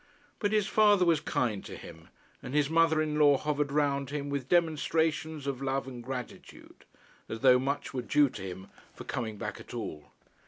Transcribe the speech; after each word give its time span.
But 0.39 0.51
his 0.51 0.65
father 0.65 1.05
was 1.05 1.19
kind 1.19 1.63
to 1.65 1.77
him, 1.77 2.07
and 2.41 2.55
his 2.55 2.71
mother 2.71 3.03
in 3.03 3.19
law 3.19 3.37
hovered 3.37 3.71
round 3.71 4.09
him 4.09 4.31
with 4.31 4.49
demonstrations 4.49 5.45
of 5.45 5.61
love 5.61 5.87
and 5.87 6.03
gratitude, 6.03 6.85
as 7.29 7.41
though 7.41 7.59
much 7.59 7.93
were 7.93 8.01
due 8.01 8.27
to 8.29 8.41
him 8.41 8.71
for 8.95 9.03
coming 9.03 9.37
back 9.37 9.59
at 9.59 9.75
all. 9.75 10.05